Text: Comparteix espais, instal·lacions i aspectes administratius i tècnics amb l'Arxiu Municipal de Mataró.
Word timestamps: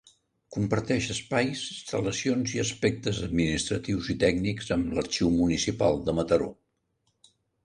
Comparteix 0.53 1.09
espais, 1.15 1.59
instal·lacions 1.75 2.55
i 2.55 2.61
aspectes 2.63 3.19
administratius 3.27 4.09
i 4.15 4.17
tècnics 4.25 4.73
amb 4.79 4.97
l'Arxiu 4.99 5.31
Municipal 5.37 6.03
de 6.11 6.17
Mataró. 6.23 6.51